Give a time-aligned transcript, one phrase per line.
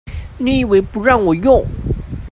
[0.39, 1.63] 你以為不讓我用